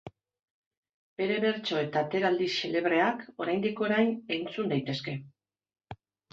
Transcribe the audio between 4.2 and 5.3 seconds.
entzun daitezke.